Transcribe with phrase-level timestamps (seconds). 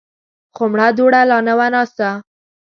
[0.55, 2.07] خو مړه دوړه لا نه وه ناسته.